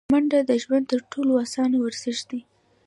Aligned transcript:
منډه 0.11 0.39
د 0.49 0.51
ژوند 0.63 0.85
تر 0.91 1.01
ټولو 1.11 1.31
اسانه 1.43 1.77
ورزش 1.81 2.19
دی 2.29 2.41